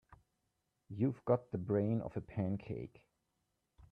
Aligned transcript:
You've 0.89 1.23
got 1.25 1.51
the 1.51 1.59
brain 1.59 2.01
of 2.01 2.17
a 2.17 2.21
pancake. 2.21 3.05